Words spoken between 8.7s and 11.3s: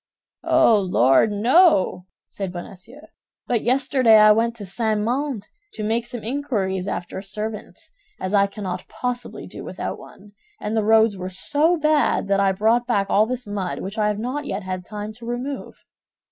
possibly do without one; and the roads were